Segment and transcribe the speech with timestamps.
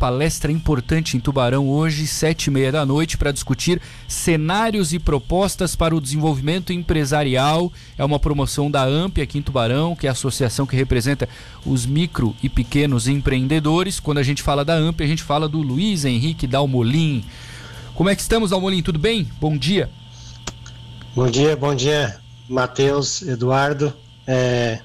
[0.00, 5.76] palestra importante em Tubarão hoje, sete e meia da noite, para discutir cenários e propostas
[5.76, 7.70] para o desenvolvimento empresarial.
[7.98, 11.28] É uma promoção da AMP aqui em Tubarão, que é a associação que representa
[11.66, 14.00] os micro e pequenos empreendedores.
[14.00, 17.22] Quando a gente fala da AMP, a gente fala do Luiz Henrique Dalmolin.
[17.94, 18.80] Como é que estamos, Dalmolin?
[18.80, 19.28] Tudo bem?
[19.38, 19.90] Bom dia.
[21.14, 23.92] Bom dia, bom dia, Matheus, Eduardo.
[24.26, 24.80] É,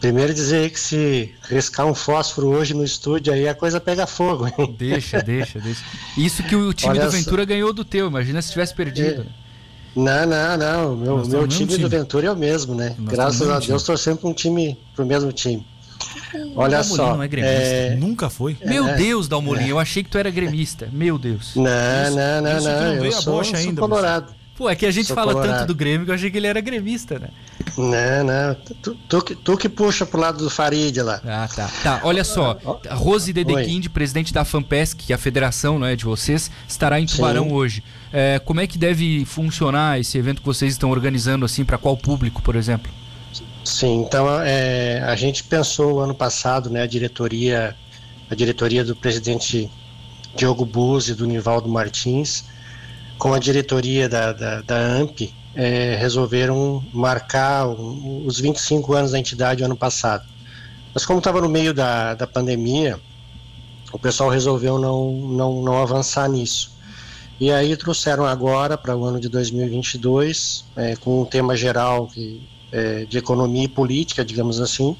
[0.00, 4.46] Primeiro dizer que se riscar um fósforo hoje no estúdio aí a coisa pega fogo.
[4.46, 4.74] Hein?
[4.78, 5.82] Deixa, deixa, deixa.
[6.16, 7.46] Isso que o time Olha do Ventura só.
[7.46, 9.22] ganhou do teu, imagina se tivesse perdido.
[9.22, 9.46] É.
[9.96, 10.96] Não, não, não.
[10.96, 12.94] Meu, meu time, time, do Ventura é o mesmo, né?
[12.98, 15.66] Nós Graças a Deus estou sempre um time pro mesmo time.
[16.54, 17.14] Olha só.
[17.14, 17.56] Não é gremista.
[17.56, 17.96] É...
[17.96, 18.56] Nunca foi.
[18.64, 19.70] Meu é, Deus, Dalmolin, é.
[19.70, 20.88] eu achei que tu era gremista.
[20.92, 21.52] Meu Deus.
[21.56, 22.96] Não, isso, não, não, não.
[22.96, 23.04] não.
[23.04, 24.34] Eu sou, sou ainda, colorado.
[24.56, 25.58] Pô, é que a gente Sou fala colorado.
[25.58, 27.28] tanto do Grêmio que eu achei que ele era gremista, né?
[27.76, 28.54] Não, não.
[28.54, 31.20] Tu, tu, tu, que puxa pro lado do Farid lá.
[31.26, 31.70] Ah, tá.
[31.82, 32.58] Tá, olha só.
[32.90, 37.04] Rose Dedekind, presidente da FAMPESC, que é a federação não é, de vocês, estará em
[37.04, 37.52] Tubarão Sim.
[37.52, 37.84] hoje.
[38.10, 41.96] É, como é que deve funcionar esse evento que vocês estão organizando, assim, para qual
[41.96, 42.90] público, por exemplo?
[43.62, 47.76] Sim, então é, a gente pensou ano passado, né, a diretoria,
[48.30, 49.68] a diretoria do presidente
[50.36, 52.44] Diogo Buzzi e do Nivaldo Martins,
[53.18, 59.64] com a diretoria da, da, da AMP, é, resolveram marcar os 25 anos da entidade
[59.64, 60.26] ano passado.
[60.92, 63.00] Mas como estava no meio da, da pandemia,
[63.92, 66.76] o pessoal resolveu não, não, não avançar nisso.
[67.38, 72.46] E aí trouxeram agora para o ano de 2022, é, com um tema geral que,
[72.72, 74.96] é, de economia e política, digamos assim,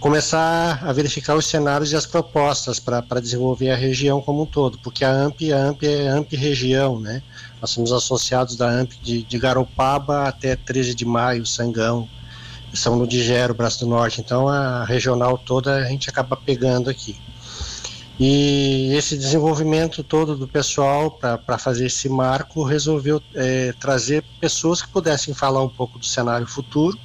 [0.00, 4.78] começar a verificar os cenários e as propostas para desenvolver a região como um todo,
[4.78, 7.22] porque a AMP, a AMP é AMP região, né?
[7.60, 12.08] Nós somos associados da AMP de, de Garopaba até 13 de maio, Sangão,
[12.74, 17.16] São Ludigero, Braço do Norte, então a regional toda a gente acaba pegando aqui.
[18.18, 24.88] E esse desenvolvimento todo do pessoal para fazer esse marco resolveu é, trazer pessoas que
[24.88, 26.98] pudessem falar um pouco do cenário futuro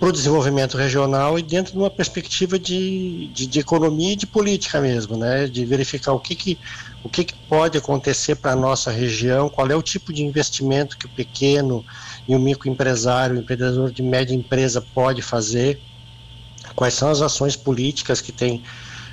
[0.00, 4.26] para o desenvolvimento regional e dentro de uma perspectiva de, de, de, economia e de
[4.26, 5.46] política mesmo, né?
[5.46, 6.58] De verificar o que, que,
[7.04, 10.96] o que, que pode acontecer para a nossa região, qual é o tipo de investimento
[10.96, 11.84] que o pequeno
[12.26, 15.78] e o microempresário, o empreendedor de média empresa pode fazer,
[16.74, 18.62] quais são as ações políticas que tem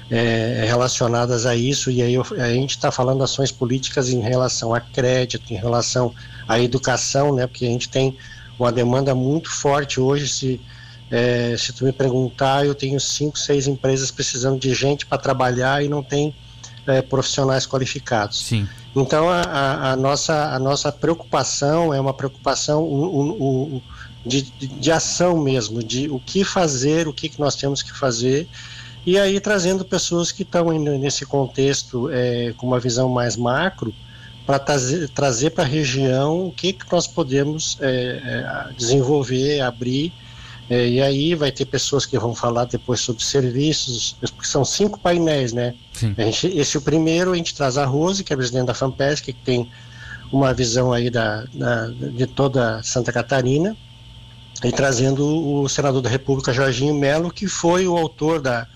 [0.09, 4.80] é, relacionadas a isso, e aí a gente está falando ações políticas em relação a
[4.80, 6.16] crédito, em relação
[6.48, 7.46] à educação, né?
[7.46, 8.18] Porque a gente tem
[8.58, 10.62] uma demanda muito forte hoje, se
[11.09, 15.84] é, se tu me perguntar, eu tenho cinco, seis empresas precisando de gente para trabalhar
[15.84, 16.35] e não tem
[16.85, 18.45] é, profissionais qualificados.
[18.45, 18.68] Sim.
[18.95, 23.81] Então a, a, a, nossa, a nossa preocupação é uma preocupação um, um,
[24.25, 28.47] de, de, ação mesmo, de o que fazer, o que, que nós temos que fazer,
[29.06, 33.94] e aí trazendo pessoas que estão nesse contexto é, com uma visão mais macro,
[34.45, 40.13] para trazer, trazer para a região o que, que nós podemos é, é, desenvolver, abrir
[40.70, 45.00] é, e aí vai ter pessoas que vão falar depois sobre serviços, porque são cinco
[45.00, 45.76] painéis, né?
[46.18, 49.34] Gente, esse é o primeiro, a gente traz a Rose, que é presidente da FAMPESC,
[49.34, 49.70] que tem
[50.32, 53.78] uma visão aí da, da, de toda Santa Catarina,
[54.64, 55.26] e trazendo
[55.62, 58.68] o senador da República, Jorginho Melo, que foi o autor da,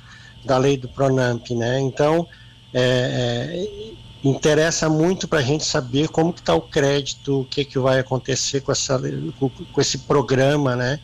[0.46, 1.80] da lei do Pronamp, né?
[1.80, 2.26] Então,
[2.74, 7.66] é, é, interessa muito para a gente saber como que está o crédito, o que,
[7.66, 9.00] que vai acontecer com, essa,
[9.40, 11.00] com, com esse programa, né?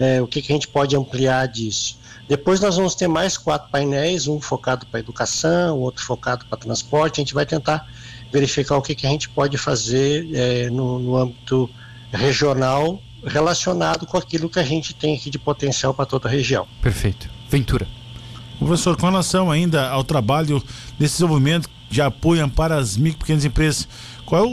[0.00, 2.00] É, o que, que a gente pode ampliar disso.
[2.26, 7.20] Depois nós vamos ter mais quatro painéis, um focado para educação, outro focado para transporte.
[7.20, 7.86] A gente vai tentar
[8.32, 11.68] verificar o que, que a gente pode fazer é, no, no âmbito
[12.12, 16.66] regional relacionado com aquilo que a gente tem aqui de potencial para toda a região.
[16.80, 17.28] Perfeito.
[17.48, 17.86] Ventura.
[18.58, 20.62] Professor, com relação ainda ao trabalho
[20.98, 23.88] de desenvolvimento de apoio para as micro e pequenas empresas,
[24.24, 24.50] qual é o,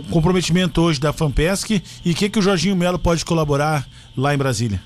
[0.00, 3.86] o comprometimento hoje da FAMPESC e o que, que o Jorginho Melo pode colaborar
[4.16, 4.80] lá em Brasília?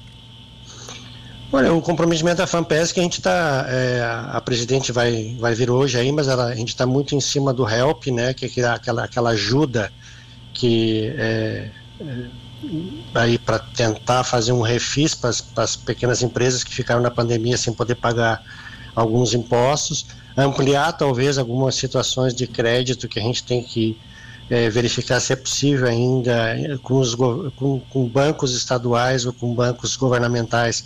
[1.52, 5.98] Olha, o comprometimento da FAMPESC, a gente está, é, a presidente vai, vai vir hoje
[5.98, 9.04] aí, mas ela, a gente está muito em cima do HELP, né, que é aquela,
[9.04, 9.92] aquela ajuda
[10.52, 11.70] que é,
[12.00, 12.26] é
[13.14, 17.72] aí para tentar fazer um refis para as pequenas empresas que ficaram na pandemia sem
[17.72, 18.42] poder pagar
[19.00, 20.06] alguns impostos,
[20.36, 23.98] ampliar talvez algumas situações de crédito que a gente tem que
[24.48, 29.96] é, verificar se é possível ainda com, os, com, com bancos estaduais ou com bancos
[29.96, 30.84] governamentais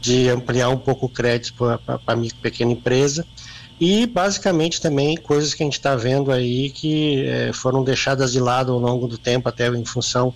[0.00, 3.26] de ampliar um pouco o crédito para a pequena empresa.
[3.80, 8.40] E basicamente também coisas que a gente está vendo aí que é, foram deixadas de
[8.40, 10.32] lado ao longo do tempo até em função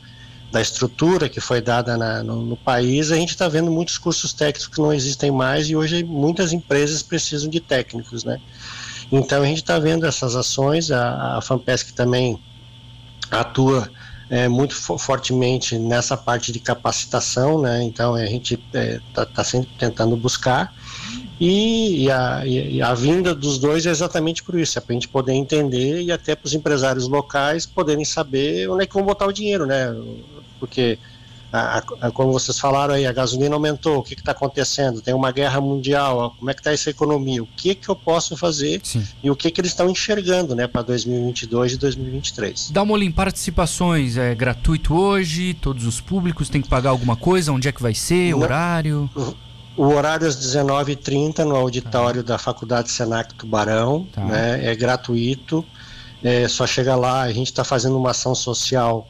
[0.50, 4.32] da estrutura que foi dada na, no, no, país, a gente está vendo muitos cursos
[4.32, 8.40] técnicos que não existem mais e hoje muitas empresas precisam de técnicos, né?
[9.12, 12.38] Então a gente está vendo essas ações, a, a FAMPESC também
[13.30, 13.90] atua
[14.30, 17.82] é, muito fortemente nessa parte de capacitação, né?
[17.82, 20.74] Então a gente está é, tá, tá sempre tentando buscar
[21.40, 24.94] e, e, a, e, a, vinda dos dois é exatamente por isso, é para a
[24.94, 29.04] gente poder entender e até para os empresários locais poderem saber onde é que vão
[29.04, 29.94] botar o dinheiro, né?
[30.58, 30.98] Porque
[31.52, 35.00] a, a, como vocês falaram aí, a gasolina aumentou, o que está acontecendo?
[35.00, 37.42] Tem uma guerra mundial, como é que está essa economia?
[37.42, 39.02] O que que eu posso fazer Sim.
[39.22, 42.70] e o que que eles estão enxergando né, para 2022 e 2023?
[42.70, 47.52] Dá uma olhada participações, é gratuito hoje, todos os públicos têm que pagar alguma coisa,
[47.52, 49.08] onde é que vai ser, Não, horário?
[49.76, 52.34] O horário é às 19h30 no auditório tá.
[52.34, 54.24] da Faculdade Senac Tubarão, tá.
[54.24, 55.64] né, é gratuito,
[56.22, 59.08] é só chega lá, a gente está fazendo uma ação social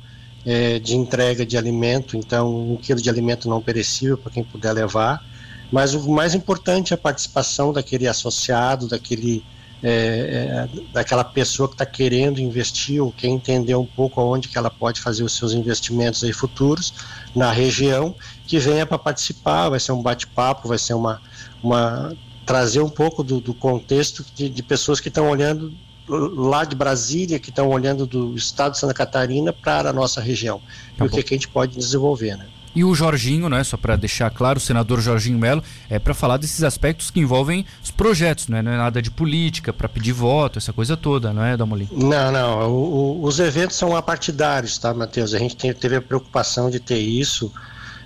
[0.48, 4.72] é, de entrega de alimento, então um quilo de alimento não perecível para quem puder
[4.72, 5.22] levar.
[5.70, 9.44] Mas o mais importante é a participação daquele associado, daquele,
[9.82, 14.56] é, é, daquela pessoa que está querendo investir ou quer entender um pouco aonde que
[14.56, 16.94] ela pode fazer os seus investimentos aí futuros
[17.36, 18.14] na região,
[18.46, 21.20] que venha para participar, vai ser um bate-papo, vai ser uma,
[21.62, 22.16] uma
[22.46, 25.74] trazer um pouco do, do contexto de, de pessoas que estão olhando
[26.08, 30.60] lá de Brasília que estão olhando do estado de Santa Catarina para a nossa região
[30.96, 32.46] tá e o que, que, a gente pode desenvolver, né?
[32.74, 36.36] E o Jorginho, né, só para deixar claro, o senador Jorginho Melo, é para falar
[36.36, 38.62] desses aspectos que envolvem os projetos, né?
[38.62, 41.88] não é nada de política, para pedir voto, essa coisa toda, não é, Damoli?
[41.90, 45.34] Não, não, o, o, os eventos são apartidários, tá, Matheus?
[45.34, 47.52] A gente tem, teve a preocupação de ter isso,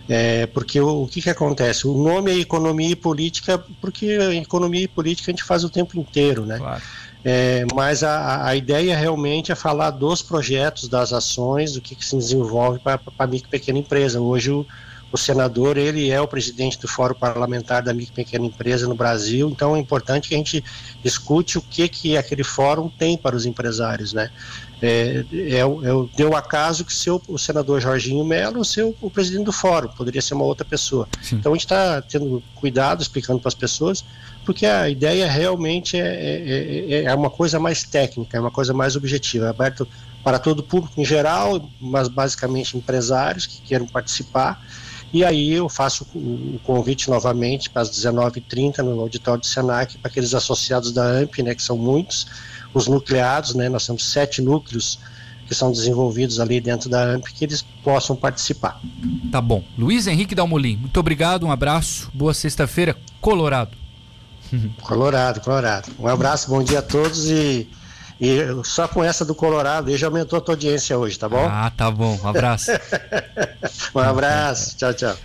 [0.09, 1.87] é, porque o, o que, que acontece?
[1.87, 4.07] O nome é economia e política, porque
[4.41, 6.59] economia e política a gente faz o tempo inteiro, né?
[6.59, 6.83] Claro.
[7.25, 12.05] É, mas a, a, ideia realmente é falar dos projetos, das ações, do que, que
[12.05, 14.21] se desenvolve para a micro e pequena empresa.
[14.21, 14.67] Hoje o,
[15.13, 18.95] o, senador ele é o presidente do Fórum Parlamentar da micro e pequena empresa no
[18.95, 20.65] Brasil, então é importante que a gente
[21.05, 24.13] escute o que, que aquele fórum tem para os empresários.
[24.13, 24.31] Né?
[24.81, 25.65] É, é, é,
[26.17, 30.21] deu acaso que ser o senador Jorginho Melo ser o, o, presidente do fórum, poderia
[30.21, 31.09] ser uma outra pessoa.
[31.23, 31.37] Sim.
[31.37, 34.05] Então a gente está tendo cuidado, explicando para as pessoas,
[34.45, 38.75] porque a ideia realmente é, é, é, é, uma coisa mais técnica, é uma coisa
[38.75, 39.87] mais objetiva, é aberto
[40.25, 44.61] para todo o público em geral, mas basicamente empresários que queiram participar.
[45.13, 50.11] E aí eu faço o convite novamente para as 19h30 no auditório do Senac, para
[50.11, 52.27] aqueles associados da AMP, né, que são muitos,
[52.73, 54.99] os nucleados, né, nós temos sete núcleos
[55.47, 58.81] que são desenvolvidos ali dentro da AMP, que eles possam participar.
[59.31, 59.63] Tá bom.
[59.77, 63.77] Luiz Henrique Dalmolin, muito obrigado, um abraço, boa sexta-feira, Colorado.
[64.81, 65.91] Colorado, Colorado.
[65.99, 67.69] Um abraço, bom dia a todos e,
[68.25, 71.45] e só com essa do Colorado aí já aumentou a tua audiência hoje, tá bom?
[71.45, 72.17] Ah, tá bom.
[72.23, 72.71] Um abraço.
[73.93, 74.77] um abraço.
[74.77, 75.17] Tchau, tchau.